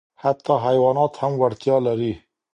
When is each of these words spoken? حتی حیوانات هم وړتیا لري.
حتی 0.23 0.53
حیوانات 0.65 1.13
هم 1.21 1.31
وړتیا 1.41 1.77
لري. 1.87 2.13